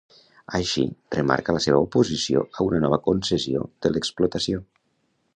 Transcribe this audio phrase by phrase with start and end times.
[0.59, 0.83] Així,
[1.15, 4.63] remarca la seua oposició a una nova concessió de l’explotació.